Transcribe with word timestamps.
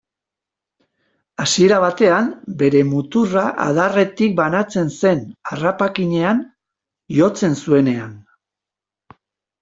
Hasiera 1.43 1.75
batean, 1.81 2.29
bere 2.61 2.79
muturra 2.93 3.43
adarretik 3.65 4.33
banatzen 4.39 4.89
zen 5.01 5.21
harrapakinean 5.51 6.41
jotzen 7.19 7.59
zuenean. 7.67 8.17